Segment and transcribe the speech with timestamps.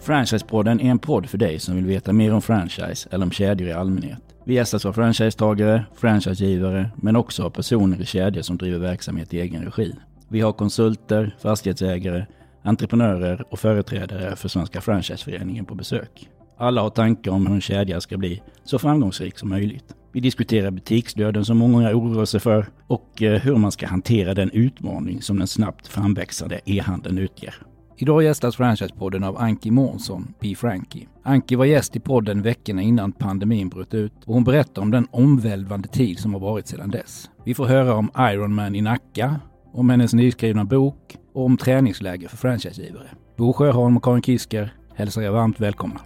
[0.00, 3.68] Franchisepodden är en podd för dig som vill veta mer om franchise eller om kedjor
[3.68, 4.22] i allmänhet.
[4.44, 9.40] Vi gästas av franchisetagare, franchisegivare men också av personer i kedjor som driver verksamhet i
[9.40, 9.94] egen regi.
[10.28, 12.26] Vi har konsulter, fastighetsägare,
[12.62, 16.28] entreprenörer och företrädare för Svenska Franchiseföreningen på besök.
[16.56, 19.94] Alla har tankar om hur en kedja ska bli så framgångsrik som möjligt.
[20.12, 24.50] Vi diskuterar butiksdöden som många oroar sig för och eh, hur man ska hantera den
[24.50, 27.54] utmaning som den snabbt framväxande e-handeln utgör.
[28.02, 30.54] Idag gästas Franchisepodden av Anki Månsson, B.
[30.54, 31.08] Frankie.
[31.22, 35.06] Anki var gäst i podden veckorna innan pandemin bröt ut och hon berättar om den
[35.10, 37.30] omvälvande tid som har varit sedan dess.
[37.44, 39.40] Vi får höra om Ironman i Nacka,
[39.72, 43.08] om hennes nyskrivna bok och om träningsläger för franchisegivare.
[43.36, 46.00] Bo Sjöholm och Karin Kisker hälsar er varmt välkomna.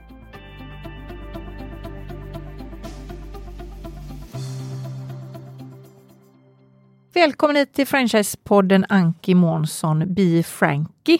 [7.14, 11.18] Välkommen hit till Franchisepodden Anki Månsson, B Frankie.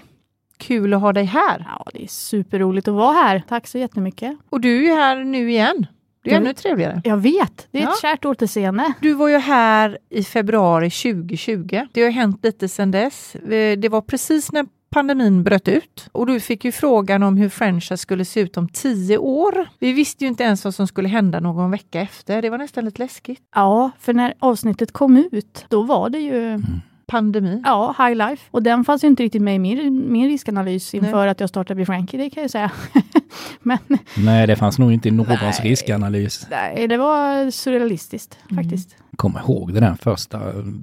[0.67, 1.65] Kul att ha dig här.
[1.79, 3.43] Ja, det är superroligt att vara här.
[3.49, 4.37] Tack så jättemycket.
[4.51, 5.87] Och du är ju här nu igen.
[6.25, 7.01] Det är ännu trevligare.
[7.05, 7.91] Jag vet, det är Ja.
[7.93, 8.93] ett kärt återseende.
[9.01, 11.81] Du var ju här i februari 2020.
[11.93, 13.35] Det har hänt lite sedan dess.
[13.35, 17.49] Eh, Det var precis när pandemin bröt ut och du fick ju frågan om hur
[17.49, 19.69] franchise skulle se ut om tio år.
[19.79, 22.43] Vi visste ju inte ens vad som skulle hända någon vecka efter.
[22.43, 23.41] Det var nästan lite läskigt.
[23.55, 26.59] Ja, för när avsnittet kom ut, då var det ju
[27.07, 27.61] Pandemi.
[27.65, 28.49] ja, high life.
[28.51, 31.79] Och den fanns ju inte riktigt med i min, min riskanalys inför att jag startade
[31.79, 32.71] Be Frankie, det kan jag säga.
[33.63, 33.79] Men
[34.17, 35.71] Nej, det fanns nog inte i någons Nej.
[35.71, 36.47] riskanalys.
[36.51, 38.97] nej, det var surrealistiskt faktiskt.
[39.17, 40.41] Kom ihåg det där första,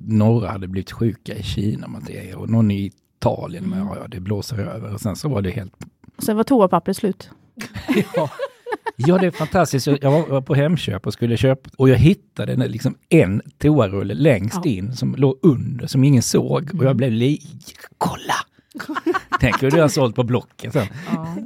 [0.07, 4.07] några hade blivit sjuka i Kina med det och någon i Italien med ja, ja,
[4.07, 5.73] det blåser över och sen så var det helt
[6.17, 7.29] Och sen var toapappret slut.
[8.15, 8.29] Ja.
[9.07, 9.87] Ja, det är fantastiskt.
[10.01, 14.59] Jag var- på Hemköp och skulle köpa och jag hittade en, liksom en toarulle längst
[14.63, 14.71] Ja.
[14.71, 16.69] in som låg under, som ingen såg.
[16.79, 17.39] Och jag blev li...
[17.97, 18.33] Kolla!
[19.39, 20.87] Tänk hur du har sålt på Blocket sen.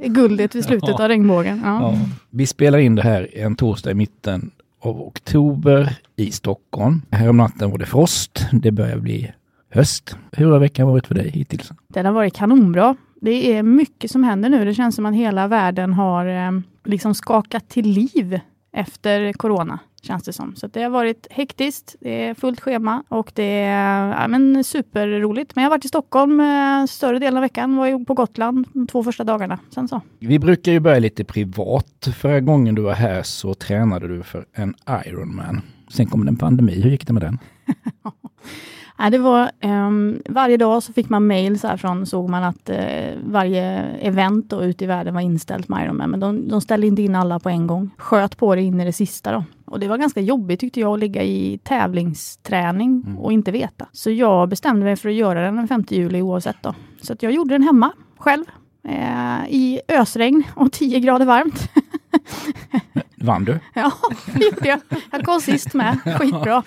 [0.04, 1.02] Guldet vid slutet Ja.
[1.04, 1.62] av regnbågen.
[1.64, 1.80] Ja.
[1.92, 1.98] Ja.
[2.30, 4.50] Vi spelar in det här en torsdag i mitten
[4.80, 7.02] av oktober i Stockholm.
[7.10, 8.46] Här om natten var det frost.
[8.52, 9.32] Det börjar bli
[9.70, 10.16] höst.
[10.32, 11.72] Hur har veckan varit för dig hittills?
[11.88, 12.96] Den har varit kanonbra.
[13.20, 14.64] Det är mycket som händer nu.
[14.64, 16.50] Det känns som att hela världen har eh,
[16.86, 18.40] liksom skakat till liv
[18.72, 19.78] efter corona.
[20.02, 20.56] Känns det som.
[20.56, 25.56] Så det har varit hektiskt, det är fullt schema och det är ja, men superroligt.
[25.56, 28.86] Men jag har varit i Stockholm eh, större delen av veckan, var på Gotland de
[28.86, 29.58] två första dagarna.
[29.74, 30.00] Sen så.
[30.18, 32.08] Vi brukar ju börja lite privat.
[32.16, 34.74] Förra gången du var här så tränade du för en
[35.06, 35.62] Ironman.
[35.88, 36.82] Sen kom det en pandemi.
[36.82, 37.38] Hur gick det med den?
[38.98, 42.70] Nej, det var, ehm, varje dag så fick man mail så från, såg man att
[42.70, 46.10] eh, varje event då, ute i världen var inställt med Ironman.
[46.10, 47.90] Men de, de ställde inte in alla på en gång.
[47.98, 49.44] Sköt på det in i det sista då.
[49.64, 53.86] Och det var ganska jobbigt tyckte jag att ligga i tävlingsträning och inte veta.
[53.92, 56.74] Så jag bestämde mig för att göra den den 5 juli oavsett då.
[57.02, 58.44] Så jag gjorde den hemma själv.
[58.88, 61.70] Eh, I ösregn och 10 grader varmt.
[63.16, 63.58] Vann du?
[63.74, 63.92] ja,
[64.34, 64.80] det gjorde jag.
[65.10, 65.98] Jag kom sist med.
[66.04, 66.62] Skitbra.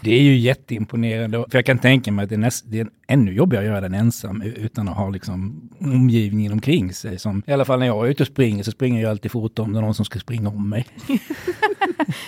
[0.00, 1.44] Det är ju jätteimponerande.
[1.50, 3.80] För jag kan tänka mig att det är, näst, det är ännu jobbigare att göra
[3.80, 7.18] den ensam utan att ha liksom omgivningen omkring sig.
[7.18, 9.58] Som, I alla fall när jag är ute och springer så springer jag alltid fort
[9.58, 10.86] om det är någon som ska springa om mig.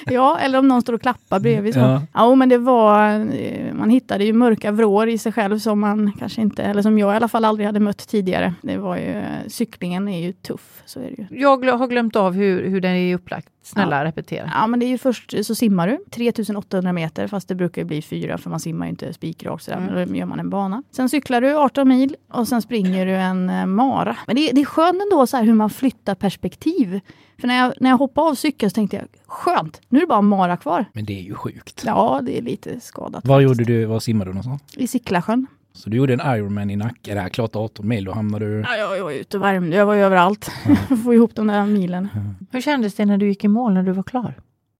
[0.06, 1.74] Ja, eller om någon står och klappar bredvid.
[1.74, 1.80] Så.
[1.80, 2.02] Ja.
[2.12, 2.34] Ja.
[2.34, 6.40] men det var, eh, man hittade ju mörka vrår i sig själv som man kanske
[6.40, 8.54] inte, eller som jag i alla fall aldrig hade mött tidigare.
[8.62, 11.40] Det var ju, cyklingen är ju tuff, så är det ju.
[11.40, 13.48] Jag har glömt av hur, hur den är upplagt.
[13.66, 14.50] Snälla repetera.
[14.54, 17.86] Ja, men det är ju först så simmar du 3800 meter, fast det brukar ju
[17.86, 20.82] bli fyra för man simmar ju inte spikrakt sådär, men då gör man en bana.
[20.90, 24.16] Sen cyklar du 18 mil och sen springer du en eh, mara.
[24.26, 27.00] Men det, det är skönt ändå så hur man flyttar perspektiv.
[27.40, 30.06] För när jag, när jag hoppade av cykeln så tänkte jag, skönt, nu är det
[30.06, 30.84] bara en mara kvar.
[30.92, 31.82] Men det är ju sjukt.
[31.86, 33.26] Ja, det är lite skadat.
[33.26, 33.60] Var faktiskt.
[33.60, 34.62] gjorde du, var simmade du någonstans?
[34.76, 35.46] I Sicklasjön.
[35.76, 38.60] Så du gjorde en Ironman i Nacka, det här klart 18 mil, då hamnade du...
[38.60, 40.50] Ja, jag, jag var ute och värmde, jag var ju överallt.
[40.90, 42.08] att Få ihop de där milen.
[42.52, 44.34] Hur kändes det när du gick i mål när du var klar?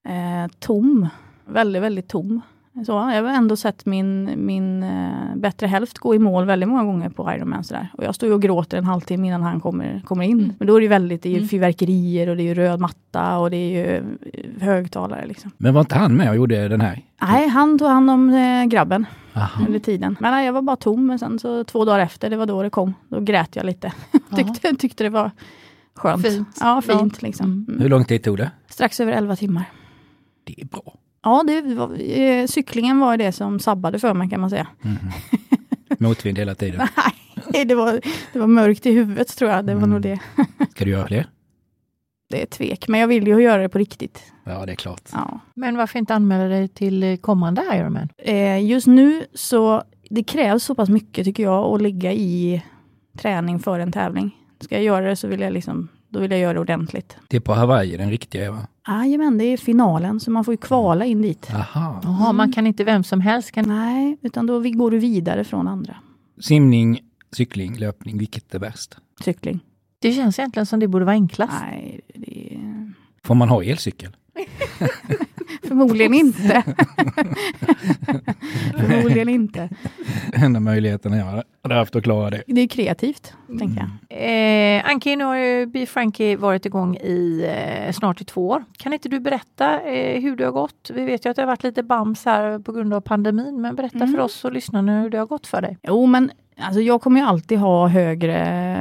[0.09, 1.09] Eh, tom.
[1.47, 2.41] Väldigt, väldigt tom.
[2.85, 6.84] Så, jag har ändå sett min, min eh, bättre hälft gå i mål väldigt många
[6.84, 7.65] gånger på Ironman.
[7.65, 7.89] Sådär.
[7.93, 10.55] Och jag står ju och gråter en halvtimme innan han kommer, kommer in.
[10.59, 13.39] Men då är det väldigt, det är ju fyrverkerier och det är ju röd matta
[13.39, 15.27] och det är ju eh, högtalare.
[15.27, 15.51] Liksom.
[15.57, 17.03] Men var inte han med och gjorde den här?
[17.23, 19.67] Nej, han tog hand om eh, grabben Aha.
[19.67, 20.17] under tiden.
[20.21, 22.63] Men nej, jag var bara tom, men sen så två dagar efter, det var då
[22.63, 22.95] det kom.
[23.09, 23.93] Då grät jag lite.
[24.37, 25.31] tyckte, tyckte det var
[25.95, 26.22] skönt.
[26.22, 26.59] Fint.
[26.61, 27.67] Ja, fint liksom.
[27.69, 27.81] Mm.
[27.81, 28.51] Hur lång tid tog det?
[28.69, 29.65] Strax över 11 timmar.
[30.45, 30.95] Det är bra.
[31.27, 34.67] Ja, det var, eh, cyklingen var det som sabbade för mig kan man säga.
[35.99, 36.89] Motvind hela tiden.
[37.53, 38.01] Nej, det var,
[38.33, 39.65] det var mörkt i huvudet tror jag.
[39.67, 40.19] Det var nog det.
[40.71, 41.27] Ska du göra fler?
[42.31, 44.33] Det är tvek, men jag vill ju göra det på riktigt.
[44.45, 45.03] Ja, det är klart.
[45.13, 45.41] Ja.
[45.55, 48.09] Men varför inte anmäla dig till eh, kommande Ironman?
[48.19, 52.63] Eh, just nu så det krävs så pass mycket tycker jag att ligga i
[53.19, 54.37] träning för en tävling.
[54.61, 57.16] Ska jag göra det så vill jag liksom, Då vill jag göra det ordentligt.
[57.28, 58.66] Det är på Hawaii, den riktiga va?
[58.89, 61.51] Jajamän, det är finalen, så man får ju kvala in dit.
[61.54, 62.01] Aha.
[62.04, 63.68] Jaha, man kan inte vem som helst kan...
[63.68, 65.97] Nej, utan då vi- går du vidare från andra.
[66.41, 67.01] Simning,
[67.36, 68.97] cykling, löpning, vilket är värst?
[69.24, 69.60] Cykling.
[69.98, 71.53] Det känns egentligen som det borde vara enklast.
[71.63, 72.59] Nej, det.
[73.24, 74.16] Får man ha elcykel?
[75.68, 76.63] Förmodligen inte.
[78.78, 79.68] Förmodligen inte.
[80.33, 82.42] Enda möjligheten jag hade haft att klara det.
[82.47, 83.77] Det är kreativt, tänker
[84.09, 84.78] jag.
[84.78, 87.45] Eh, Anki, nu har ju Be Frankie varit igång i
[87.86, 88.65] eh, snart i två år.
[88.77, 90.91] Kan inte du berätta eh, hur det har gått?
[90.95, 93.74] Vi vet ju att det har varit lite bams här på grund av pandemin, men
[93.77, 94.12] berätta Mm.
[94.12, 95.78] för oss och lyssnarna hur det har gått för dig.
[95.83, 96.30] Jo, men
[96.60, 98.34] alltså, jag kommer ju alltid ha högre,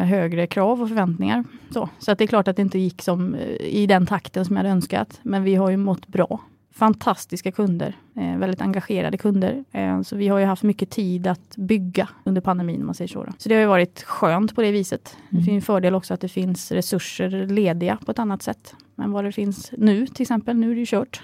[0.09, 1.43] högre krav och förväntningar.
[1.73, 4.45] Så, så att det är klart att det inte gick som, eh, i den takten
[4.45, 5.19] som jag hade önskat.
[5.23, 6.39] Men vi har ju mått bra.
[6.75, 9.63] Fantastiska kunder, eh, väldigt engagerade kunder.
[9.71, 13.09] Eh, så vi har ju haft mycket tid att bygga under pandemin, om man säger
[13.09, 13.23] så.
[13.23, 13.31] Då.
[13.37, 15.17] Så det har ju varit skönt på det viset.
[15.29, 18.75] Det finns en fördel också att det finns resurser lediga på ett annat sätt.
[18.97, 20.57] än vad det finns nu, till exempel.
[20.57, 21.23] Nu är det ju kört.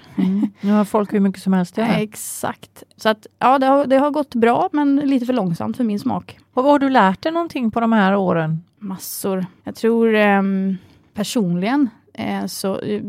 [0.60, 1.98] Nu har folk hur mycket som helst att göra.
[2.00, 2.82] Exakt.
[2.96, 5.98] Så att ja, det har, det har gått bra, men lite för långsamt för min
[5.98, 6.38] smak.
[6.54, 8.62] Och vad har du lärt dig någonting på de här åren?
[8.78, 9.46] Massor.
[9.64, 10.76] Jag tror ehm,
[11.14, 12.01] personligen eh,
[12.46, 13.02] så eh,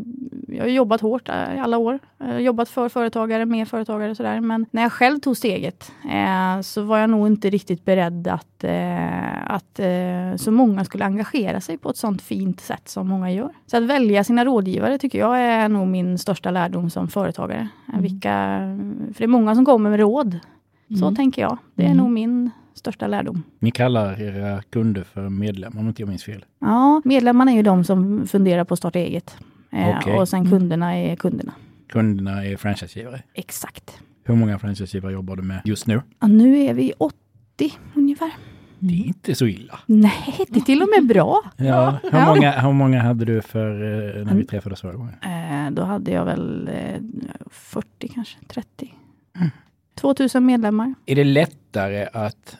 [0.47, 1.99] jag har jobbat hårt eh, i alla år.
[2.39, 4.41] Jobbat för företagare, med företagare och sådär.
[4.41, 8.63] Men när jag själv tog steget eh, så var jag nog inte riktigt beredd att,
[8.63, 13.31] eh, att eh, så många skulle engagera sig på ett sånt fint sätt som många
[13.31, 13.49] gör.
[13.65, 17.67] Så att välja sina rådgivare tycker jag är nog min största lärdom som företagare.
[17.89, 18.01] Mm.
[18.01, 18.29] Vilka,
[19.13, 20.39] för det är många som kommer med råd.
[20.99, 21.15] Så Mm.
[21.15, 21.57] tänker jag.
[21.75, 21.97] Det är Mm.
[21.97, 23.43] nog min största lärdom.
[23.59, 26.45] Ni kallar era kunder för medlemmar om inte jag minns fel.
[26.59, 29.37] Ja, medlemmarna är ju de som funderar på att starta eget.
[29.71, 30.13] Eh, Okej.
[30.13, 31.53] Och sen kunderna är kunderna.
[31.89, 33.21] Kunderna är franchisegivare.
[33.33, 33.99] Exakt.
[34.23, 36.01] Hur många franchisegivare jobbar du med just nu?
[36.19, 37.15] Ja, nu är vi 80
[37.95, 38.31] ungefär.
[38.79, 39.79] Det är inte så illa.
[39.85, 41.41] Nej, det är till och med bra.
[41.57, 42.25] Ja, hur.
[42.25, 45.15] Många, hur många hade du för eh, när vi träffades förra gången?
[45.21, 47.01] Eh, då hade jag väl eh,
[47.51, 48.93] 40 kanske, 30.
[49.95, 50.93] 2000 medlemmar.
[51.05, 52.57] Är det lättare att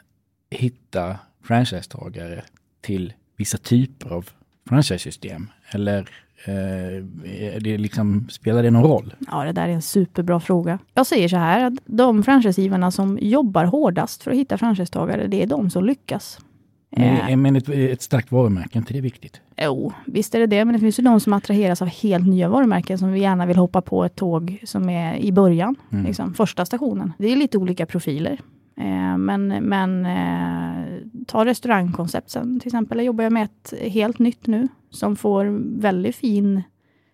[0.54, 2.44] hitta franchisetagare
[2.82, 4.30] till vissa typer av
[4.70, 5.48] franchisesystem?
[5.72, 6.00] Eller
[6.46, 9.14] eh, är det liksom, spelar det någon roll?
[9.32, 10.80] Ja, det där är en superbra fråga.
[10.94, 15.44] Jag säger så här, att de franchisegivarna som jobbar hårdast för att hitta franchisetagare, det
[15.44, 16.40] är de som lyckas.
[16.92, 19.42] Eh, Men, men ett, ett starkt varumärke, är inte det viktigt?
[19.58, 22.50] Jo, visst är det det, men det finns ju de som attraheras av helt nya
[22.50, 26.06] varumärken som vi gärna vill hoppa på ett tåg som är i början, Mm.
[26.06, 27.14] liksom, första stationen.
[27.18, 28.40] Det är lite olika profiler.
[28.76, 32.98] Eh, men men eh, ta restaurangkoncept sen till exempel.
[32.98, 35.46] Där jobbar jag med ett helt nytt nu som får
[35.82, 36.64] väldigt fin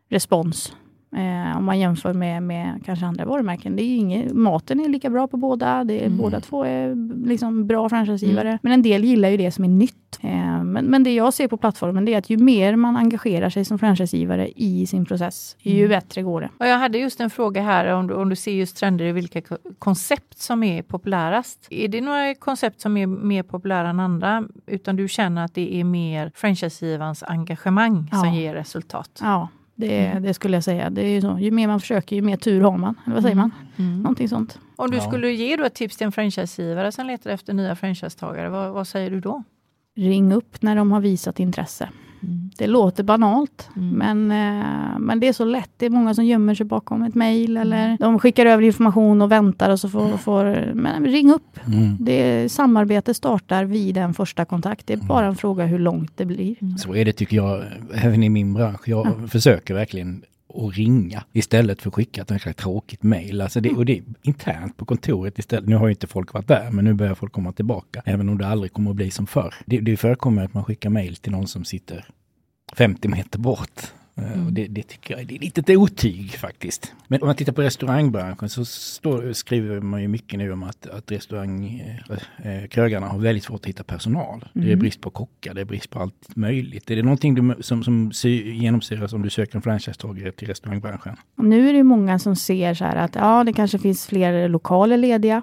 [0.09, 0.75] respons.
[1.15, 3.75] Eh, om man jämför med, med kanske andra varumärken.
[3.75, 5.83] Det är ju inget, maten är lika bra på båda.
[5.83, 6.17] Det är, Mm.
[6.17, 6.95] Båda två är
[7.27, 8.59] liksom bra franchisegivare.
[8.61, 10.19] Men en del gillar ju det som är nytt.
[10.21, 13.50] Eh, men, men det jag ser på plattformen det är att ju mer man engagerar
[13.50, 15.89] sig som franchisegivare i sin process, ju Mm.
[15.89, 16.50] bättre går det.
[16.57, 19.11] Och jag hade just en fråga här om du, om du ser just trender i
[19.11, 21.67] vilka ko- koncept som är populärast.
[21.69, 24.44] Är det några koncept som är mer populära än andra?
[24.67, 28.35] Utan du känner att det är mer franchisegivarens engagemang som Ja.
[28.35, 29.19] ger resultat?
[29.21, 29.47] Ja,
[29.79, 30.23] det, Mm.
[30.23, 30.89] det skulle jag säga.
[30.89, 31.37] Det är ju, så.
[31.39, 32.95] ju mer man försöker, ju mer tur har man.
[33.05, 33.51] Eller vad säger man?
[33.77, 34.01] Mm.
[34.01, 34.59] Någonting sånt.
[34.75, 35.03] Om du Ja.
[35.03, 38.87] skulle ge då ett tips till en franchisegivare som letar efter nya franchisetagare, vad, vad
[38.87, 39.43] säger du då?
[39.95, 41.89] Ring upp när de har visat intresse.
[42.59, 43.89] Det låter banalt, Mm.
[43.89, 45.69] men, eh, men det är så lätt.
[45.78, 47.61] Det är många som gömmer sig bakom ett mejl Mm.
[47.61, 51.59] eller de skickar över information och väntar och så får, får men ring upp.
[51.68, 51.97] Mm.
[51.99, 54.87] Det, samarbete startar vid en första kontakt.
[54.87, 55.30] Det är bara Mm.
[55.30, 56.78] en fråga hur långt det blir.
[56.78, 57.63] Så är det tycker jag,
[57.94, 58.81] även i min bransch.
[58.87, 60.23] Jag försöker verkligen
[60.68, 63.42] att ringa istället för att skicka ett tråkigt mejl.
[63.42, 65.69] Alltså det, och det är internt på kontoret istället.
[65.69, 68.01] Nu har ju inte folk varit där, men nu börjar folk komma tillbaka.
[68.06, 69.54] Även om det aldrig kommer att bli som förr.
[69.66, 72.06] Det, det förekommer att man skickar mejl till någon som sitter
[72.78, 73.81] 50 meter bort.
[74.16, 76.94] Eh, Och det, det tycker jag det är lite otyg faktiskt.
[77.07, 80.88] Men om man tittar på restaurangbranschen så står, skriver man ju mycket nu om att,
[80.88, 81.80] att restaurang,
[82.44, 84.45] eh, eh, har väldigt svårt att hitta personal.
[84.54, 86.92] Det är brist på kockar, det är brist på allt möjligt.
[86.92, 91.16] Är det någonting du, som, som sy- genomsyras om du söker en franchisetagare till restaurangbranschen?
[91.35, 94.97] Nu är det många som ser så här att ja, det kanske finns fler lokaler
[94.97, 95.42] lediga.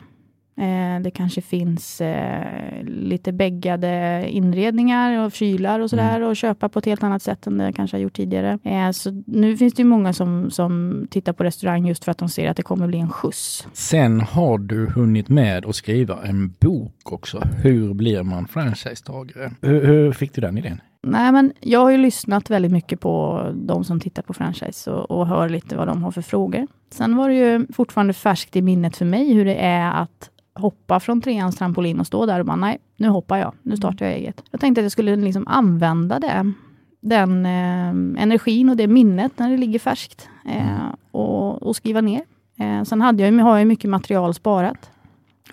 [0.58, 6.78] Eh, det kanske finns eh, lite bäggade inredningar och kylar och sådär och köpa på
[6.78, 8.58] ett helt annat sätt än det kanske har gjort tidigare.
[8.64, 12.18] Eh, så nu finns det ju många som, som tittar på restaurang just för att
[12.18, 13.68] de ser att det kommer bli en skjuts.
[13.72, 17.38] Sen har du hunnit med att skriva en bok också.
[17.62, 19.52] Hur blir man franchisetagare?
[19.60, 20.80] Hur, hur fick du den idén?
[21.02, 25.10] Nej, men jag har ju lyssnat väldigt mycket på de som tittar på franchise och,
[25.10, 26.66] och hör lite vad de har för frågor.
[26.90, 31.00] Sen var det ju fortfarande färskt i minnet för mig hur det är att hoppa
[31.00, 34.14] från treans trampolin och stå där och bara nej, nu hoppar jag, nu startar jag
[34.14, 34.42] eget.
[34.50, 36.52] Jag tänkte att jag skulle liksom använda det
[37.00, 42.22] den eh, energin och det minnet när det ligger färskt eh, och, och, skriva ner.
[42.58, 44.90] Eh, sen hade jag, har jag mycket material sparat.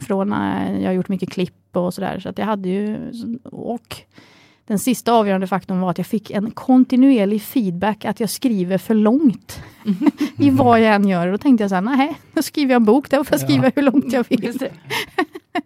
[0.01, 2.19] Från, eh, jag har gjort mycket klipp och sådär.
[2.19, 3.11] Så att jag hade ju,
[3.43, 3.97] och
[4.67, 8.93] den sista avgörande faktorn var att jag fick en kontinuerlig feedback att jag skriver för
[8.93, 9.61] långt.
[10.37, 11.31] I vad jag än gör.
[11.31, 13.65] Då tänkte jag så här, nej, då skriver jag en bok, där får jag skriva
[13.65, 13.71] ja.
[13.75, 14.69] hur långt jag vill.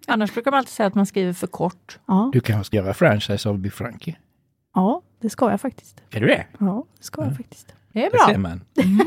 [0.08, 2.00] Annars brukar man alltid säga att man skriver för kort.
[2.06, 2.32] Ja.
[2.34, 4.16] Du ska göra franchise av Biff Frankie?
[4.74, 6.02] Ja, det ska jag faktiskt.
[6.12, 6.46] Är du det?
[6.60, 7.74] Ja, det ska jag faktiskt.
[7.94, 8.28] Det är bra.
[8.28, 8.82] Det.
[8.84, 9.02] Mm.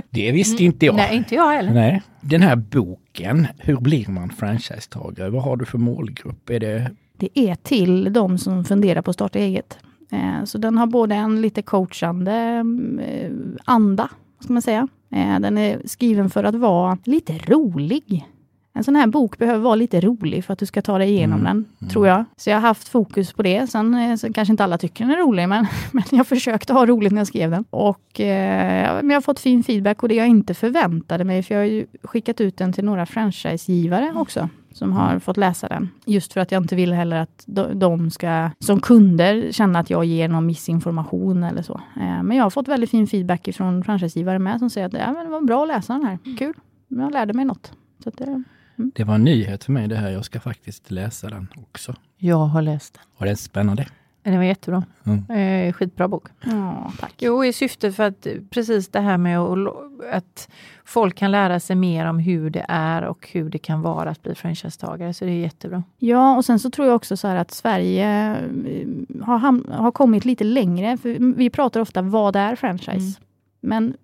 [0.10, 0.94] det visste inte jag.
[0.94, 1.74] Nej, inte jag heller.
[1.74, 2.02] Nej.
[2.20, 5.30] Den här boken, hur blir man franchisetagare?
[5.30, 6.50] Vad har du för målgrupp?
[6.50, 6.90] Är det...
[7.18, 9.78] det är till de som funderar på att starta eget.
[10.10, 12.64] Eh, så den har både en lite coachande
[13.00, 13.30] eh,
[13.64, 14.08] anda,
[14.40, 14.88] ska man säga.
[15.10, 18.26] Eh, den är skriven för att vara lite rolig.
[18.72, 21.40] En sån här bok behöver vara lite rolig för att du ska ta dig igenom
[21.40, 21.44] mm.
[21.44, 21.90] den, mm.
[21.90, 22.24] tror jag.
[22.36, 23.66] Så jag har haft fokus på det.
[23.66, 27.12] Sen så kanske inte alla tycker den är rolig, men, men jag försökte ha roligt
[27.12, 27.64] när jag skrev den.
[27.70, 31.54] Och eh, men jag har fått fin feedback och det jag inte förväntade mig, för
[31.54, 35.20] jag har ju skickat ut den till några franchisegivare också som har mm.
[35.20, 35.88] fått läsa den.
[36.06, 37.44] Just för att jag inte vill heller att
[37.74, 41.80] de ska, som kunder, känna att jag ger någon missinformation eller så.
[41.96, 45.12] Eh, men jag har fått väldigt fin feedback från franchisegivare med, som säger att ja,
[45.12, 46.18] men det var bra att läsa den här.
[46.24, 46.36] Mm.
[46.36, 46.54] Kul,
[46.88, 47.72] jag lärde mig något.
[48.04, 48.44] Så det,
[48.78, 48.92] Mm.
[48.94, 50.10] Det var en nyhet för mig det här.
[50.10, 51.94] Jag ska faktiskt läsa den också.
[52.16, 53.02] Jag har läst den.
[53.18, 53.86] Var den spännande?
[54.30, 54.84] Den var jättebra.
[55.04, 55.66] Mm.
[55.68, 56.28] Eh, skitbra bok.
[56.44, 57.14] Ja, tack.
[57.18, 59.38] Jo, i syfte för att precis det här med
[60.12, 60.48] att
[60.84, 64.22] folk kan lära sig mer om hur det är och hur det kan vara att
[64.22, 65.14] bli franchisetagare.
[65.14, 65.82] Så det är jättebra.
[65.98, 70.44] Ja, och sen så tror jag också så att Sverige eh, har, har kommit lite
[70.44, 70.96] längre.
[70.96, 72.92] För vi pratar ofta vad är franchise?
[72.92, 73.12] Mm.
[73.60, 73.96] Men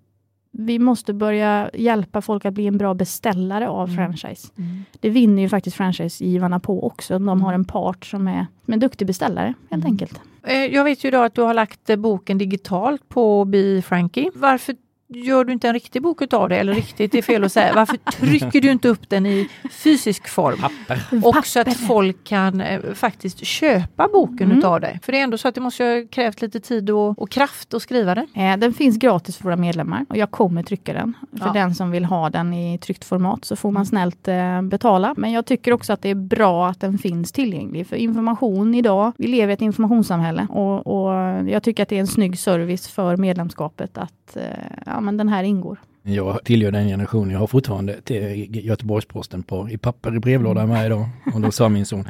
[0.59, 3.97] vi måste börja hjälpa folk att bli en bra beställare av mm.
[3.97, 4.49] franchise.
[4.59, 4.85] Mm.
[5.01, 7.19] Det vinner ju faktiskt franchisegivarna på också.
[7.19, 9.93] De har en part som är, en duktig beställare helt mm.
[9.93, 10.21] enkelt.
[10.43, 14.31] Eh, jag vet ju då att du har lagt boken digitalt på Be Frankie.
[14.35, 14.77] Varför
[15.15, 16.57] gör du inte en riktig bok utav det?
[16.57, 17.73] Eller riktigt, är fel att säga.
[17.75, 20.59] Varför trycker du inte upp den i fysisk form?
[20.61, 21.27] Papper.
[21.27, 24.59] Och så att folk kan eh, faktiskt köpa boken mm.
[24.59, 25.01] utav dig.
[25.03, 27.75] För det är ändå så att det måste ha krävt lite tid och, och kraft
[27.75, 28.27] att skriva den.
[28.35, 31.17] Eh, den finns gratis för våra medlemmar och jag kommer trycka den.
[31.39, 31.53] För ja.
[31.53, 35.15] den som vill ha den i tryckt format så får man snällt eh, betala.
[35.17, 37.87] Men jag tycker också att det är bra att den finns tillgänglig.
[37.87, 41.13] För information idag, vi lever i ett informationssamhälle och, och
[41.49, 44.43] jag tycker att det är en snygg service för medlemskapet att eh,
[44.87, 45.79] ja, men den här ingår.
[46.03, 50.89] Jag tillhör den generationen, jag har fortfarande till Göteborgs-Posten på, i papper i brevlådan varje
[50.89, 51.09] dag.
[51.35, 52.09] Och då sa min son,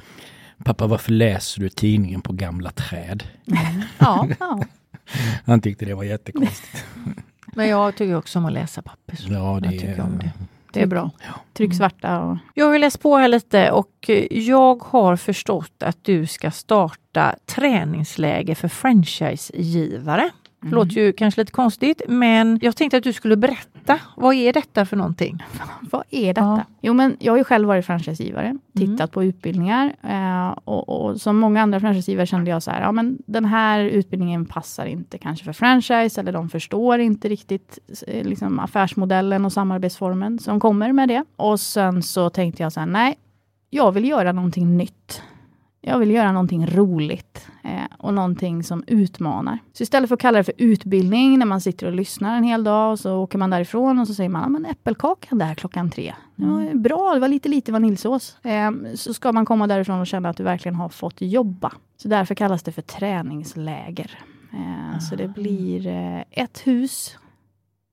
[0.64, 3.24] pappa varför läser du tidningen på gamla träd?
[3.46, 3.82] Mm.
[3.98, 4.62] Ja, ja.
[5.44, 6.84] Han tyckte det var jättekonstigt.
[7.54, 9.18] Men jag tycker också om att läsa papper.
[9.28, 10.30] Ja, det, jag om det.
[10.72, 11.10] det är bra.
[11.20, 11.34] Ja.
[11.52, 12.36] Trycksvarta och...
[12.54, 18.54] Jag har läst på här lite och jag har förstått att du ska starta träningsläger
[18.54, 20.30] för franchisegivare.
[20.64, 20.78] Det mm.
[20.78, 23.98] låter ju kanske lite konstigt, men jag tänkte att du skulle berätta.
[24.16, 25.44] Vad är detta för någonting?
[25.80, 26.40] vad är detta?
[26.40, 26.64] Ja.
[26.80, 28.60] Jo, men jag har ju själv varit franchisegivare, mm.
[28.74, 29.08] tittat mm.
[29.08, 33.18] på utbildningar eh, och, och, som många andra franchisegivare kände jag så här, ja men
[33.26, 38.60] den här utbildningen passar inte kanske för franchise eller de förstår inte riktigt eh, liksom,
[38.60, 41.24] affärsmodellen och samarbetsformen som kommer med det.
[41.36, 43.18] Och sen så tänkte jag så här, nej,
[43.70, 45.22] jag vill göra någonting nytt.
[45.86, 49.58] Jag vill göra någonting roligt eh, och någonting som utmanar.
[49.72, 52.64] Så istället för att kalla det för utbildning, när man sitter och lyssnar en hel
[52.64, 55.90] dag och så åker man därifrån och så säger man, ja men äppelkakan där klockan
[55.90, 56.14] tre.
[56.36, 58.38] Det var bra, det var lite lite vaniljsås.
[58.44, 61.72] Eh, så ska man komma därifrån och känna att du verkligen har fått jobba.
[61.96, 64.18] Så därför kallas det för träningsläger.
[64.52, 67.18] Eh, så det blir eh, ett hus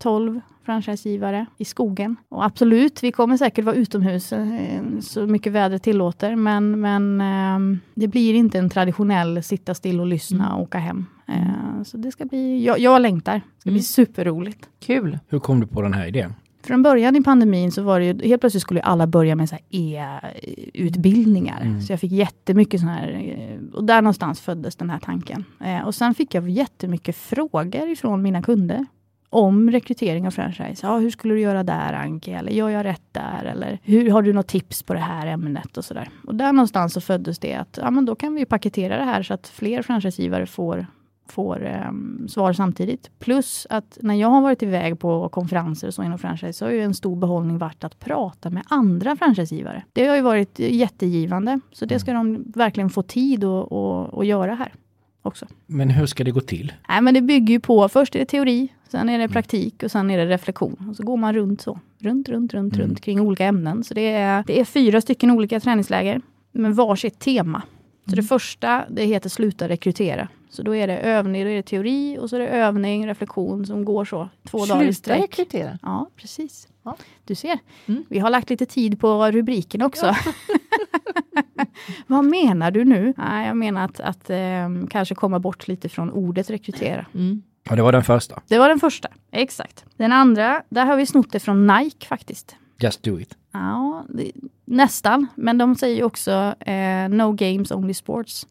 [0.01, 2.15] 12 franchisegivare i skogen.
[2.29, 7.77] Och absolut, vi kommer säkert vara utomhus eh, så mycket vädret tillåter, men, men eh,
[7.93, 10.58] det blir inte en traditionell sitta still och lyssna mm.
[10.58, 11.05] och åka hem.
[11.27, 13.34] Eh, så det ska bli, jag, jag längtar.
[13.34, 13.75] Det ska mm.
[13.75, 14.70] bli superroligt.
[14.79, 15.20] Kul!
[15.29, 16.34] Hur kom du på den här idén?
[16.63, 21.62] Från början i pandemin så var det ju, helt plötsligt skulle alla börja med e-utbildningar.
[21.62, 21.81] Mm.
[21.81, 25.43] Så jag fick jättemycket sådana här, och där någonstans föddes den här tanken.
[25.86, 28.86] och sen fick jag jättemycket frågor ifrån mina kunder
[29.32, 30.88] om rekrytering av franchise.
[30.88, 32.32] Ja, hur skulle du göra där Anke?
[32.32, 33.46] Eller gör jag rätt där?
[33.46, 35.78] Eller hur har du något tips på det här ämnet?
[35.78, 36.10] Och sådär.
[36.28, 39.24] Och där någonstans så föddes det att ja, men då kan vi paketera det här
[39.24, 40.86] så att fler franchisegivare får
[41.28, 43.12] får um, svar samtidigt.
[43.20, 46.72] Plus att när jag har varit iväg på konferenser och så inom franchise så har
[46.72, 49.84] ju en stor behållning varit att prata med andra franchisegivare.
[49.94, 51.60] Det har ju varit jättegivande.
[51.72, 54.74] Så det ska de verkligen få tid att göra här
[55.22, 55.46] också.
[55.66, 56.74] Men hur ska det gå till?
[56.90, 59.34] Nej, men det bygger ju på, först är det teori, sen är det mm.
[59.34, 60.88] praktik och sen är det reflektion.
[60.90, 62.88] Och så går man runt så, runt, runt, runt, mm.
[62.88, 63.84] runt kring olika ämnen.
[63.84, 67.62] Så det är, det är fyra stycken olika träningsläger med varsitt tema.
[68.06, 70.28] Så det första, det heter sluta rekrytera.
[70.50, 73.66] Så då är det övning, då är det teori och så är det övning, reflektion
[73.66, 75.22] som går så två dagar i Sluta sträck.
[75.22, 75.80] rekrytera.
[75.82, 76.68] Ja, precis.
[76.84, 76.96] Ja.
[77.26, 78.04] Du ser, Mm.
[78.10, 80.16] vi har lagt lite tid på rubriken också.
[82.08, 83.14] Vad menar du nu?
[83.18, 87.06] Nej, jag menar att, att ehm, kanske komma bort lite från ordet rekrytera.
[87.14, 87.42] Mm.
[87.70, 88.42] Och det var den första.
[88.48, 89.86] Det var den första, exakt.
[89.98, 92.56] Den andra, där har vi snott det från Nike faktiskt.
[92.80, 93.38] Just do it.
[93.52, 94.32] Ja, det,
[94.66, 98.48] nästan, men de säger ju också eh, No games, only sports.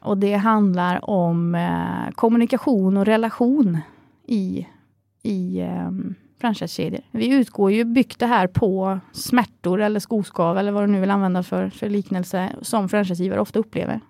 [0.00, 3.78] Och det handlar om eh, kommunikation och relation
[4.26, 4.66] i,
[5.22, 5.90] i eh,
[6.40, 7.00] franchisekedjor.
[7.10, 11.10] Vi utgår ju, byggt det här på smärtor eller skoskav eller vad du nu vill
[11.10, 14.00] använda för, för liknelse som franchisegivare ofta upplever.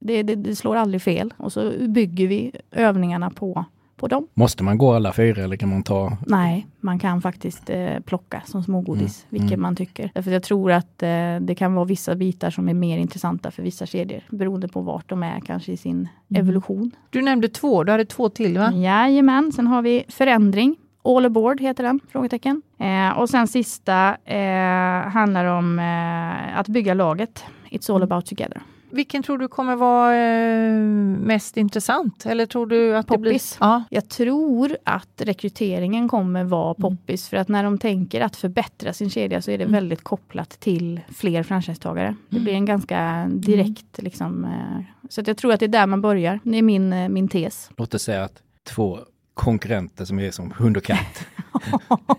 [0.00, 3.64] Det, det, det slår aldrig fel och så bygger vi övningarna på,
[3.96, 4.26] på dem.
[4.34, 6.16] Måste man gå alla fyra eller kan man ta...
[6.26, 9.62] Nej, man kan faktiskt eh, plocka som smågodis, Mm, vilket mm.
[9.62, 10.10] man tycker.
[10.14, 11.08] Därför jag tror att eh,
[11.40, 15.08] det kan vara vissa bitar som är mer intressanta för vissa kedjor, beroende på vart
[15.08, 16.40] de är kanske i sin Mm.
[16.42, 16.90] evolution.
[17.10, 18.72] Du nämnde två, du hade två till va?
[18.72, 20.76] Jajamän, sen har vi förändring.
[21.02, 22.62] All aboard heter den, frågetecken.
[22.78, 27.44] Eh, och sen sista eh, handlar om eh, att bygga laget.
[27.70, 28.62] It's all about together.
[28.90, 30.72] Vilken tror du kommer vara eh,
[31.20, 32.26] mest intressant?
[32.26, 33.30] Eller tror du att det blir...
[33.32, 33.56] Poppis.
[33.60, 33.84] Ja.
[33.90, 36.96] Jag tror att rekryteringen kommer vara Mm.
[36.96, 39.72] poppis för att när de tänker att förbättra sin kedja så är det Mm.
[39.74, 42.16] väldigt kopplat till fler franchisetagare.
[42.28, 42.44] Det Mm.
[42.44, 46.00] blir en ganska direkt liksom, eh, så att jag tror att det är där man
[46.00, 46.40] börjar.
[46.42, 47.70] Det är min, eh, min tes.
[47.76, 48.98] Låt oss säga att två
[49.38, 51.26] konkurrenter som är som hund och katt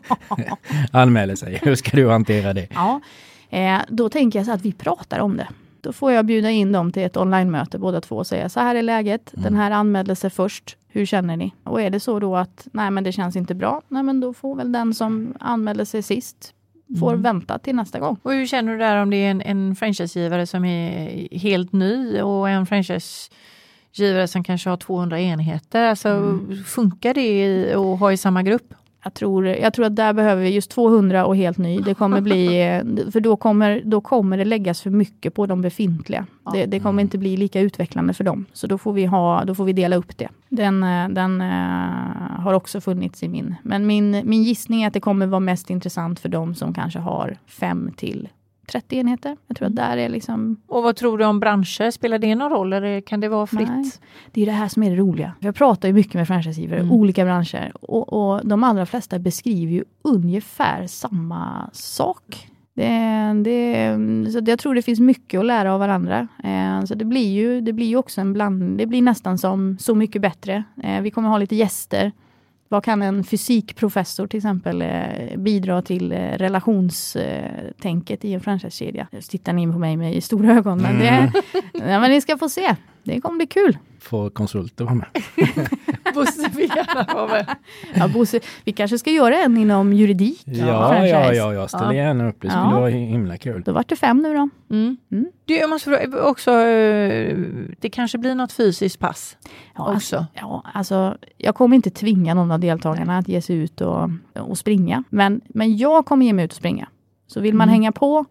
[0.91, 1.59] anmäler sig.
[1.63, 2.67] Hur ska du hantera det?
[2.73, 3.01] Ja,
[3.49, 5.47] eh, då tänker jag så att vi pratar om det.
[5.81, 8.75] Då får jag bjuda in dem till ett online-möte båda två och säga så här
[8.75, 11.53] är läget, den här anmälde sig först, hur känner ni?
[11.63, 14.33] Och är det så då att nej men det känns inte bra, nej men då
[14.33, 16.53] får väl den som anmälde sig sist
[16.99, 18.17] får vänta till nästa gång.
[18.23, 22.21] Och hur känner du där om det är en, en franchisegivare som är helt ny
[22.21, 22.65] och en
[23.95, 25.83] franchisegivare som kanske har 200 enheter?
[25.83, 28.73] Alltså, Funkar det att ha i samma grupp?
[29.03, 31.79] Jag tror, jag tror att där behöver vi just 200 och helt ny.
[31.79, 32.47] Det kommer bli,
[33.11, 36.25] för då kommer, då kommer det läggas för mycket på de befintliga.
[36.45, 36.51] Ja.
[36.51, 38.45] Det, det kommer inte bli lika utvecklande för dem.
[38.53, 40.29] Så då får vi, ha, då får vi dela upp det.
[40.49, 43.55] Den, eh, den eh, har också funnits i min.
[43.63, 46.99] Men min, min gissning är att det kommer vara mest intressant för dem som kanske
[46.99, 48.29] har 5 till
[48.69, 49.37] 30 enheter.
[49.47, 51.91] Jag tror att där är liksom Och vad tror du om branscher?
[51.91, 53.69] Spelar det någon roll eller kan det vara fritt?
[53.69, 53.91] Nej.
[54.31, 55.33] Det är det här som är det roliga.
[55.39, 56.91] Jag pratar ju mycket med franchisegivare, Mm.
[56.91, 57.71] olika branscher.
[57.81, 62.45] Och, och de allra flesta beskriver ju ungefär samma sak.
[62.73, 62.89] Det,
[63.43, 63.97] det,
[64.31, 66.27] så jag tror det finns mycket att lära av varandra.
[66.43, 68.77] Eh, så det blir ju det blir också en blandning.
[68.77, 70.63] Det blir nästan som Så mycket bättre.
[70.83, 72.11] Eh, vi kommer ha lite gäster.
[72.71, 79.07] Vad kan en fysikprofessor till exempel eh, bidra till eh, relationstänket i en franchisekedja?
[79.11, 81.33] Nu tittar ni in på mig med stora ögon, men, det,
[81.73, 82.75] ja, men ni ska få se.
[83.03, 83.77] Det kommer bli kul.
[83.99, 85.07] Får konsulter vara med?
[86.25, 87.45] Bosse vill gärna vara med.
[87.95, 90.41] Ja, Bosse, vi kanske ska göra en inom juridik.
[90.45, 91.93] Ja, ja, ja, jag ställer Ja.
[91.93, 92.41] gärna upp.
[92.41, 92.79] Det skulle Ja.
[92.79, 93.63] vara himla kul.
[93.65, 94.49] Då vart det fem nu då.
[94.75, 94.97] Mm.
[95.11, 95.25] Mm.
[95.45, 97.37] Du, jag måste fråga också, eh,
[97.79, 99.37] det kanske blir något fysiskt pass
[99.75, 99.91] Ja, också?
[99.93, 104.09] Alltså, ja, alltså, jag kommer inte tvinga någon av deltagarna att ge sig ut och,
[104.39, 105.03] och springa.
[105.09, 106.87] Men, men jag kommer ge mig ut och springa.
[107.27, 107.73] Så vill man Mm.
[107.73, 108.25] hänga på,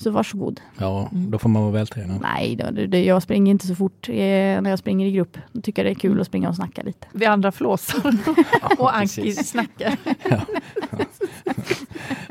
[0.00, 0.60] så varsågod.
[0.78, 2.20] Ja, då får man vara vältränad.
[2.20, 5.38] Nej, då, det, det, jag springer inte så fort eh, när jag springer i grupp.
[5.52, 7.06] Då tycker jag det är kul att springa och snacka lite.
[7.12, 8.16] Vi andra flåsar
[8.78, 9.96] och Anki snackar.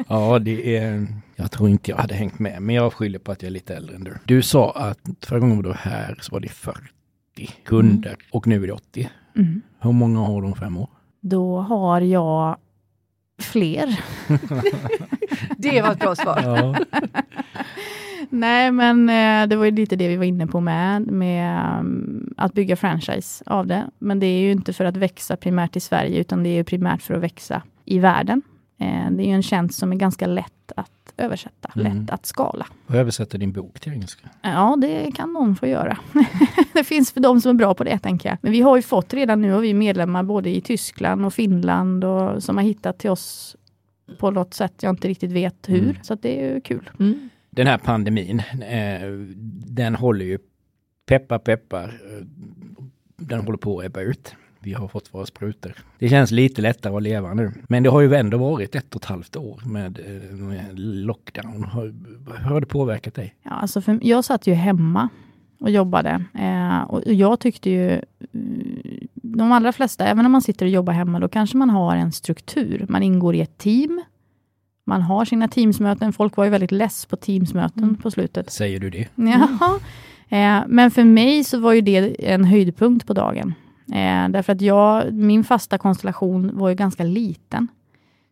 [0.07, 1.07] Ja, det är...
[1.35, 3.75] Jag tror inte jag hade hängt med, men jag skyller på att jag är lite
[3.75, 4.17] äldre än du.
[4.25, 6.81] Du sa att förra gången du var här så var det 40
[7.65, 9.09] kunder och nu är det 80.
[9.35, 9.61] Mm.
[9.79, 10.89] Hur många har de fem år?
[11.21, 12.57] Då har jag
[13.39, 13.99] fler.
[15.57, 16.41] Det var ett bra svar.
[16.43, 16.75] Ja.
[18.29, 22.33] Nej, men eh, det var ju lite det vi var inne på med, med um,
[22.37, 23.83] att bygga franchise av det.
[23.99, 26.63] Men det är ju inte för att växa primärt i Sverige, utan det är ju
[26.63, 28.41] primärt för att växa i världen.
[28.79, 32.01] Eh, det är ju en tjänst som är ganska lätt att översätta, Mm.
[32.01, 32.65] lätt att skala.
[32.87, 34.29] Och översätta din bok till engelska.
[34.41, 35.97] Ja, det kan någon få göra.
[36.73, 38.37] det finns för de som är bra på det, tänker jag.
[38.41, 41.33] Men vi har ju fått redan nu, och vi är medlemmar både i Tyskland och
[41.33, 43.55] Finland och som har hittat till oss
[44.17, 45.83] på något sätt jag inte riktigt vet hur.
[45.83, 45.95] Mm.
[46.01, 46.89] Så att det är ju kul.
[46.99, 47.29] Mm.
[47.49, 48.39] Den här pandemin,
[48.69, 49.09] eh,
[49.65, 50.39] den håller ju
[51.05, 52.01] peppar peppar.
[53.17, 54.35] Den håller på att ebba ut.
[54.59, 55.73] Vi har fått våra sprutor.
[55.99, 57.51] Det känns lite lättare att leva nu.
[57.69, 61.63] Men det har ju ändå varit ett och ett halvt år med, eh, med lockdown.
[61.63, 61.93] Har,
[62.37, 63.35] hur har det påverkat dig?
[63.43, 65.09] Ja, alltså för, jag satt ju hemma
[65.59, 66.23] och jobbade.
[66.33, 68.01] Eh, och jag tyckte ju,
[69.37, 72.11] de allra flesta, även om man sitter och jobbar hemma, då kanske man har en
[72.11, 72.85] struktur.
[72.89, 74.01] Man ingår i ett team.
[74.85, 76.13] Man har sina teamsmöten.
[76.13, 77.95] Folk var ju väldigt less på teamsmöten Mm.
[77.95, 78.51] på slutet.
[78.51, 79.07] Säger du det?
[79.15, 79.79] Jaha.
[80.29, 83.53] Eh, men för mig så var ju det en höjdpunkt på dagen.
[83.87, 87.67] Eh, därför att jag, min fasta konstellation var ju ganska liten.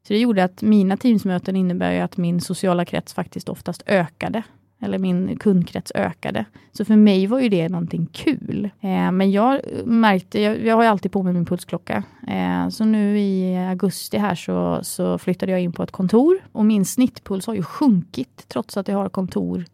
[0.08, 4.44] Så det gjorde att mina teamsmöten innebär ju att min sociala krets faktiskt oftast ökade.
[4.84, 6.46] Eller min kundkrets ökade.
[6.72, 8.69] Så för mig var ju det någonting kul.
[8.82, 12.04] Eh, men jag märkte, jag, jag har ju alltid på mig min pulsklocka.
[12.28, 16.38] Eh, så nu i augusti här så, så flyttade jag in på ett kontor.
[16.52, 19.65] Och min snittpuls har ju sjunkit trots att jag har kontor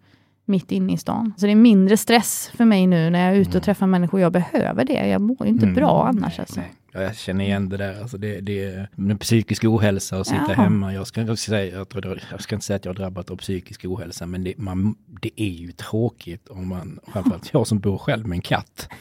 [0.46, 1.34] mitt inne i stan.
[1.38, 3.62] Så det är mindre stress för mig nu när jag är ute och Mm.
[3.64, 4.20] träffar människor.
[4.20, 5.08] Jag behöver det.
[5.08, 5.76] Jag mår ju inte Mm.
[5.76, 6.40] bra annars.
[6.40, 6.60] Alltså.
[6.60, 8.02] Nej, ja, jag känner igen det där.
[8.02, 10.54] Alltså det, det, med psykisk ohälsa och sitta Ja.
[10.54, 10.94] hemma.
[10.94, 13.86] Jag ska, säga, jag, tror, jag ska inte säga att jag har drabbat av psykisk
[13.86, 18.28] ohälsa, men det, man, det är ju tråkigt om man, framförallt jag som bor själv
[18.28, 18.90] med en katt.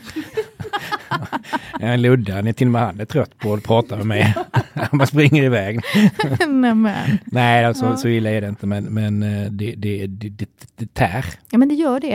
[1.81, 2.01] En
[2.47, 4.35] är till och med han är trött på att prata med mig.
[4.93, 5.81] Man springer iväg.
[7.25, 7.97] Nej, alltså, Ja.
[7.97, 11.25] så illa är det inte, men, men eh, det, det, det, det, det tär.
[11.51, 12.13] Ja men det gör det.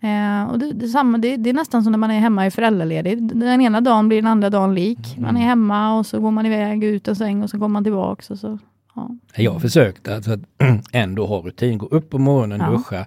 [0.00, 0.42] Mm.
[0.44, 2.50] Eh, och det, det, samma, det, det är nästan som när man är hemma i
[2.50, 3.22] föräldraledig.
[3.36, 4.98] Den ena dagen blir den andra dagen lik.
[5.18, 5.42] Man är Mm.
[5.48, 8.30] hemma och så går man iväg ut en säng och så kommer man tillbaks.
[8.30, 8.58] Och så,
[8.94, 9.10] ja.
[9.36, 10.40] Jag har försökt att, att
[10.92, 12.70] ändå ha rutin, gå upp på morgonen, Ja.
[12.70, 13.06] duscha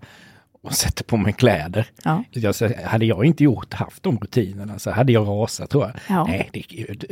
[0.61, 1.87] och sätta på mig kläder.
[2.03, 2.23] Ja.
[2.31, 5.93] Jag, säger, hade jag inte gjort, haft de rutinerna så hade jag rasat tror jag.
[6.17, 6.25] Ja.
[6.27, 6.59] Nej, det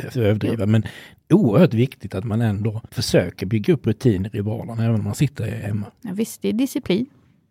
[0.02, 0.84] är överdriva, men
[1.30, 5.52] oerhört viktigt att man ändå försöker bygga upp rutiner i vardagen, även om man sitter
[5.52, 5.86] hemma.
[6.02, 7.06] Ja, visst, det är disciplin.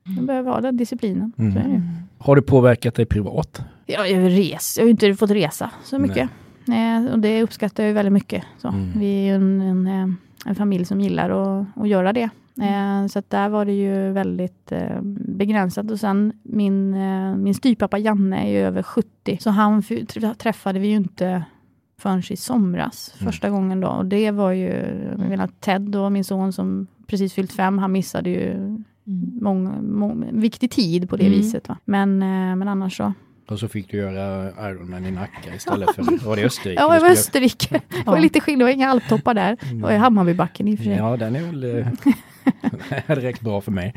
[0.04, 1.32] Man behöver ha den disciplinen.
[1.38, 1.52] Mm.
[1.54, 2.24] Så.
[2.24, 3.62] Har det påverkat dig privat?
[3.86, 6.30] Ja, jag, res, jag har ju inte fått resa så mycket.
[6.68, 8.44] Eh, och det uppskattar jag väldigt mycket.
[8.58, 8.68] Så.
[8.68, 8.92] Mm.
[8.98, 10.08] Vi är en, en, eh,
[10.46, 12.28] en familj som gillar att, att göra det.
[12.62, 15.90] Eh, så att där var det ju väldigt eh, begränsat.
[15.90, 19.38] Och sen min, eh, min styvpappa Janne är ju över 70.
[19.40, 19.82] Så han
[20.38, 21.42] träffade vi ju inte
[21.98, 23.14] förrän i somras.
[23.20, 23.32] Mm.
[23.32, 23.88] Första gången då.
[23.88, 24.68] Och det var ju,
[25.18, 28.76] jag menar Ted då, min son som precis fyllt fem, han missade ju
[29.40, 31.38] många, många, viktig tid på det Mm.
[31.38, 31.68] viset.
[31.68, 31.76] Va?
[31.84, 32.18] Men,
[32.58, 33.12] men annars så.
[33.48, 36.82] Och så fick du göra Ironman i Nacka istället för, var det Österrike?
[36.82, 37.80] Ja, i skulle- Österrike.
[37.90, 39.56] Det var lite skillnad, det var inga alptoppar där.
[39.72, 40.94] Det var i Hammarbybacken i och för sig.
[40.96, 41.86] Ja, den är väl...
[42.46, 43.94] eh, Det hade räckt bra för mig.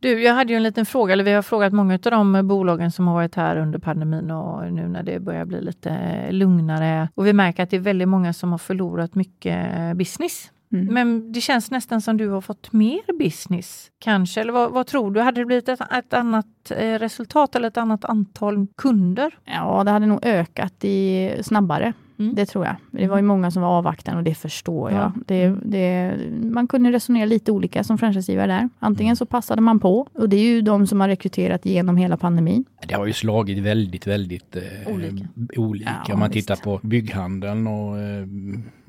[0.00, 2.90] Du, jag hade ju en liten fråga, eller vi har frågat många av de bolagen
[2.90, 5.98] som har varit här under pandemin och nu när det börjar bli lite
[6.30, 7.08] lugnare.
[7.14, 10.50] Och vi märker att det är väldigt många som har förlorat mycket business.
[10.72, 10.94] Mm.
[10.94, 14.40] Men det känns nästan som du har fått mer business, kanske?
[14.40, 15.20] Eller vad, vad tror du?
[15.20, 19.38] Hade det blivit ett, ett annat eh, resultat eller ett annat antal kunder?
[19.44, 21.92] Ja, det hade nog ökat i, snabbare.
[22.22, 22.34] Mm.
[22.34, 22.76] Det tror jag.
[22.90, 25.00] Det var ju många som var avvaktande och det förstår jag.
[25.00, 25.12] Ja.
[25.26, 28.68] Det, det, man kunde resonera lite olika som franchisegivare där.
[28.78, 32.16] Antingen så passade man på och det är ju de som har rekryterat genom hela
[32.16, 32.64] pandemin.
[32.88, 35.26] Det har ju slagit väldigt, väldigt eh, Olika.
[35.56, 35.90] olika.
[36.08, 36.48] Ja, Om man visst.
[36.48, 38.26] tittar på bygghandeln och eh,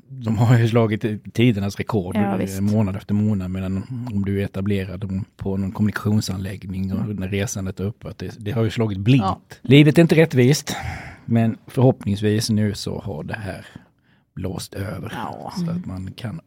[0.08, 3.50] de har ju slagit tidernas rekord Ja, eh, månad efter månad.
[3.50, 3.82] Medan
[4.14, 8.64] om du är etablerad på någon kommunikationsanläggning och när resandet är upphört, det, det har
[8.64, 9.22] ju slagit blint.
[9.22, 9.40] Ja.
[9.62, 10.76] Livet är inte rättvist.
[11.26, 13.66] Men förhoppningsvis nu så har det här
[14.34, 15.12] blåst över.
[15.16, 15.52] Ja.
[15.56, 16.40] Så att man kan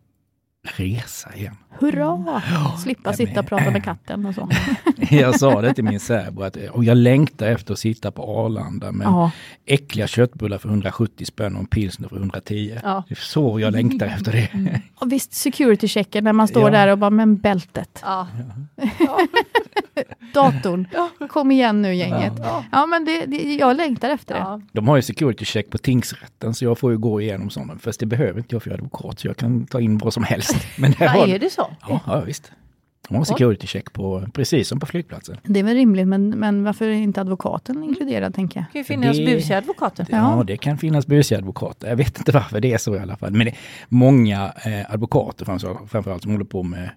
[0.63, 1.55] resa igen.
[1.79, 2.41] Hurra!
[2.83, 4.49] Slippa jag sitta och prata med katten och så.
[5.09, 8.91] Jag sa det till min särbo att och jag längtar efter att sitta på Arlanda
[8.91, 9.31] med Ja,
[9.65, 12.79] äckliga köttbullar för 170 spänn och en pilsner för 110.
[12.83, 13.03] Ja.
[13.07, 14.81] Det är så jag längtar efter det.
[14.95, 16.69] och visst security-checken när man står Ja.
[16.69, 18.27] där och bara, men bältet, Ja.
[20.33, 20.87] datorn,
[21.29, 22.33] kom igen nu gänget.
[22.37, 22.63] Ja.
[22.71, 24.61] Ja, men det, det, jag längtar efter det.
[24.71, 27.77] De har ju security check på tingsrätten så jag får ju gå igenom sådana.
[27.79, 30.13] Fast det behöver inte jag för jag är advokat så jag kan ta in vad
[30.13, 30.56] som helst.
[30.77, 31.67] Men det Ja, har, är det så?
[31.89, 32.51] ja, ja, visst.
[33.09, 35.37] De har security check på, precis som på flygplatsen.
[35.43, 38.65] Det är väl rimligt, men, men varför är inte advokaten inkluderad, tänker jag?
[38.65, 40.07] Det kan ju finnas Det- busiga advokater.
[40.09, 41.87] Ja, det kan finnas busiga advokater.
[41.89, 43.31] Jag vet inte varför det är så i alla fall.
[43.31, 43.57] Men det är
[43.89, 46.89] många eh, advokater framför- framförallt som håller på med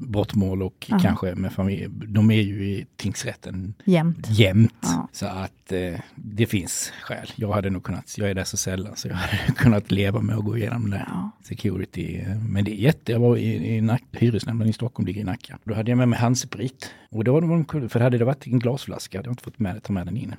[0.00, 0.98] brottmål och Ja.
[0.98, 1.88] kanske med familj.
[1.90, 4.26] De är ju i tingsrätten Jämt.
[4.30, 4.74] jämt.
[4.82, 5.08] Ja.
[5.12, 7.26] Så att eh, det finns skäl.
[7.36, 10.36] Jag hade nog kunnat, jag är där så sällan, så jag hade kunnat leva med
[10.36, 11.06] att gå igenom det.
[11.08, 11.30] Ja.
[11.42, 12.24] Security.
[12.48, 15.58] Men det är jätte, jag var i, i Nack, hyresnämnden i Stockholm ligger i Nacka.
[15.64, 16.94] Då hade jag med mig handsprit.
[17.10, 19.82] Och då var de, för hade det varit en glasflaska hade jag inte fått med,
[19.82, 20.34] ta med den in.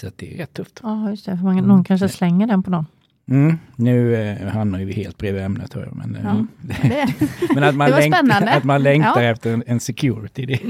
[0.00, 0.80] Så att det är rätt tufft.
[0.82, 1.36] Ja, just det.
[1.36, 2.86] För man, någon kanske slänger den på någon.
[3.28, 5.96] Mm, nu eh, hamnar vi helt bredvid ämnet hör jag.
[5.96, 6.46] Men, eh, Ja.
[6.60, 7.06] Det,
[7.54, 8.50] men att man, Det var längtar, spännande.
[8.54, 9.30] att man längtar Ja.
[9.30, 10.46] efter en, en security.
[10.46, 10.60] Det,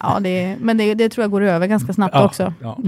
[0.00, 2.54] ja, det, men det, det tror jag går över ganska snabbt ja, också.
[2.62, 2.78] Ja,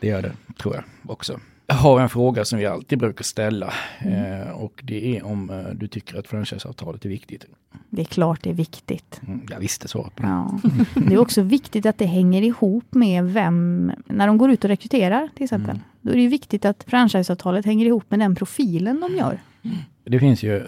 [0.00, 1.40] det gör det, tror jag också.
[1.66, 5.56] Jag har en fråga som vi alltid brukar ställa eh, och det är om eh,
[5.74, 7.46] du tycker att franchiseavtalet är viktigt.
[7.90, 9.20] Det är klart det är viktigt.
[9.26, 10.28] Mm, jag visste svaret på det.
[10.28, 10.58] Ja.
[10.94, 14.68] Det är också viktigt att det hänger ihop med vem, när de går ut och
[14.70, 15.70] rekryterar till exempel.
[15.70, 15.82] Mm.
[16.00, 19.38] Då är det viktigt att franchiseavtalet hänger ihop med den profilen de gör.
[20.04, 20.64] Det finns ju, eh,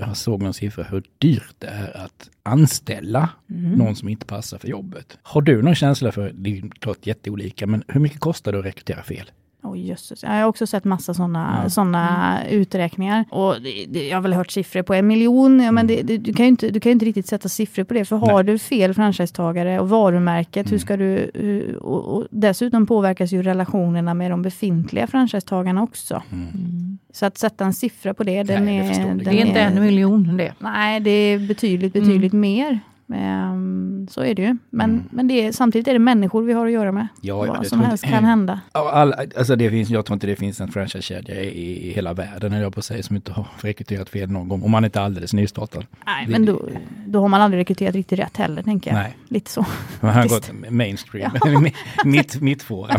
[0.00, 3.72] jag såg någon siffra hur dyrt det är att anställa Mm.
[3.72, 5.18] någon som inte passar för jobbet.
[5.22, 8.64] Har du någon känsla för, det är klart jätteolika, men hur mycket kostar det att
[8.64, 9.30] rekrytera fel?
[9.62, 11.70] Oj jösses, jag har också sett massa sådana Ja.
[11.70, 13.24] såna uträkningar.
[13.30, 16.18] Och det, det, jag har väl hört siffror på en miljon, ja, men det, det,
[16.18, 18.04] du, kan ju inte, du kan ju inte riktigt sätta siffror på det.
[18.04, 20.80] För har du fel franchisetagare och varumärket, hur Mm.
[20.80, 21.30] ska du...
[21.34, 26.22] hur- Och, och dessutom påverkas ju relationerna med de befintliga franchisetagarna också.
[26.32, 26.98] Mm.
[27.12, 29.04] Så att sätta en siffra på det, den Nej, det är...
[29.06, 30.52] den Det är inte en miljon det.
[30.58, 32.80] Nej, det är betydligt, betydligt mer.
[33.14, 34.56] Ehm, så är det ju.
[34.70, 35.04] Men, Mm.
[35.10, 37.08] men det är, samtidigt är det människor vi har att göra med.
[37.20, 38.60] Ja, Vad det som helst inte- kan hända.
[38.72, 42.52] All, alltså det finns, jag tror inte det finns en franchisekedja i, i hela världen,
[42.52, 44.62] eller jag på att säga, som inte har rekryterat fel någon gång.
[44.62, 45.86] Om man inte är alldeles nystartad.
[46.06, 46.62] Nej, Vi- men då,
[47.06, 48.96] då har man aldrig rekryterat riktigt rätt heller, tänker jag.
[48.98, 49.66] Nej, Lite så.
[50.00, 51.30] man har gått mainstream,
[52.04, 52.94] mitt, mitt fåra.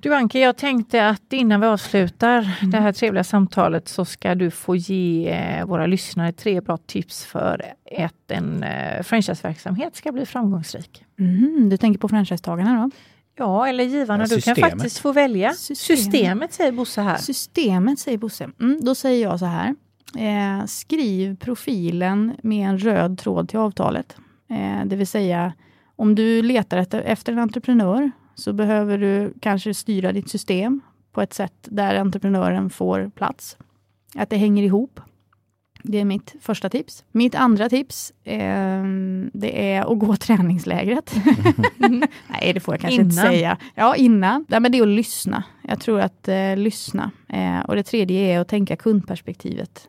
[0.00, 2.70] Du Anke, jag tänkte att innan vi avslutar Mm.
[2.70, 7.24] det här trevliga samtalet så ska du få ge eh, våra lyssnare tre bra tips
[7.24, 7.62] för
[7.98, 11.04] att en eh, franchiseverksamhet ska bli framgångsrik.
[11.16, 12.90] Mhm, du tänker på franchisetagarna då?
[13.38, 15.52] Ja, eller givarna, Ja, du kan faktiskt få välja.
[15.52, 15.98] Systemet.
[15.98, 17.16] Systemet, säger Bosse här.
[17.16, 18.50] Systemet säger Bosse.
[18.60, 19.74] Mm, då säger jag så här.
[20.18, 24.16] Eh, skriv profilen med en röd tråd till avtalet.
[24.50, 25.52] Eh, det vill säga,
[25.96, 30.80] om du letar efter, efter en entreprenör så behöver du kanske styra ditt system
[31.12, 33.56] på ett sätt där entreprenören får plats.
[34.14, 35.00] Att det hänger ihop.
[35.88, 37.04] Det är mitt första tips.
[37.12, 38.84] Mitt andra tips, eh,
[39.32, 41.14] det är att gå träningslägret.
[42.28, 43.26] Nej, det får jag kanske inte Innan.
[43.26, 43.56] säga.
[43.74, 44.44] Ja, innan.
[44.48, 45.42] Nej, men det är att lyssna.
[45.62, 47.10] Jag tror att eh, lyssna.
[47.28, 49.88] Eh, och det tredje är att tänka kundperspektivet.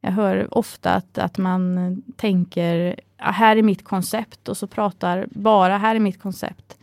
[0.00, 5.26] Jag hör ofta att, att man tänker, ja, här är mitt koncept och så pratar
[5.30, 6.78] bara, här är mitt koncept.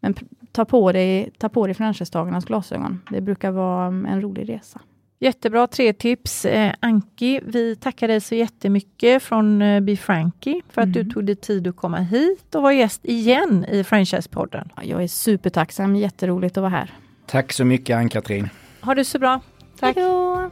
[0.00, 0.14] Men
[0.52, 3.00] ta på dig, ta på dig franchisetagarnas glasögon.
[3.10, 4.80] Det brukar vara en rolig resa.
[5.22, 6.44] Jättebra tre tips.
[6.44, 11.12] Eh, Anki, vi tackar dig så jättemycket från eh, Be Frankie för att du Mm.
[11.12, 14.68] tog dig tid att komma hit och vara gäst igen i Franchisepodden.
[14.76, 16.90] Ja, Jag är supertacksam, jätteroligt att vara här.
[17.26, 18.48] Tack så mycket Ann-Katrin.
[18.80, 19.40] Ha det så bra.
[19.80, 19.96] Tack.
[19.96, 20.50] Hej då!